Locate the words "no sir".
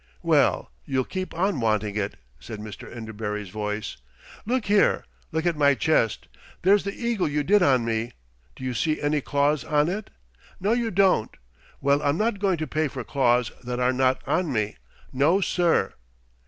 15.13-15.93